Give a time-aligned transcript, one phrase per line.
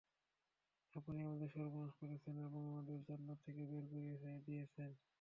[0.95, 4.89] আপনি আমাদের সর্বনাশ করেছেন এবং আমাদের জান্নাত থেকে বের করিয়ে দিয়েছেন।